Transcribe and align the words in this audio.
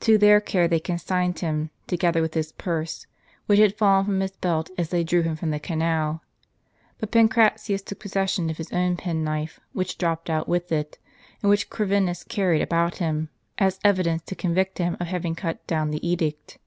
To 0.00 0.18
their 0.18 0.38
care 0.38 0.68
they 0.68 0.78
consigned 0.80 1.38
him, 1.38 1.70
together 1.86 2.20
with 2.20 2.34
his 2.34 2.52
purse, 2.52 3.06
which 3.46 3.58
had 3.58 3.74
fallen 3.78 4.04
from 4.04 4.20
his 4.20 4.32
belt 4.32 4.68
as 4.76 4.90
they 4.90 5.02
drew 5.02 5.22
him 5.22 5.34
from 5.34 5.48
the 5.48 5.58
canal. 5.58 6.22
But 6.98 7.10
Pancra 7.10 7.52
tius 7.54 7.82
took 7.82 7.98
possession 7.98 8.50
of 8.50 8.58
his 8.58 8.70
own 8.70 8.98
pen 8.98 9.24
knife, 9.24 9.60
which 9.72 9.96
dropped 9.96 10.28
out 10.28 10.46
with 10.46 10.70
it, 10.72 10.98
and 11.42 11.48
which 11.48 11.70
Corvinus 11.70 12.22
carried 12.22 12.60
about 12.60 12.98
him, 12.98 13.30
as 13.56 13.80
evidence 13.82 14.20
to 14.24 14.34
convict 14.34 14.76
him 14.76 14.98
of 15.00 15.06
having 15.06 15.34
cut 15.34 15.66
down 15.66 15.90
the 15.90 16.06
edict. 16.06 16.58